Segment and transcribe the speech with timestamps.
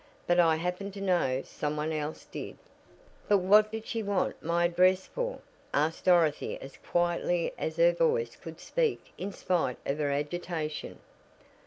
[0.25, 2.57] But I happen to know some one else did."
[3.27, 5.41] "But what did she want my address for?"
[5.75, 10.97] asked Dorothy as quietly as her voice could speak in spite of her agitation.